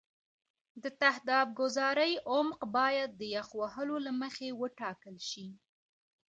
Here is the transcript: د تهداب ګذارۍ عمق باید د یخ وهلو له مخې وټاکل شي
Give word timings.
د 0.83 0.85
تهداب 1.01 1.47
ګذارۍ 1.59 2.13
عمق 2.31 2.59
باید 2.75 3.09
د 3.19 3.21
یخ 3.35 3.47
وهلو 3.59 3.95
له 4.05 4.11
مخې 4.21 4.47
وټاکل 4.61 5.15
شي 5.29 5.47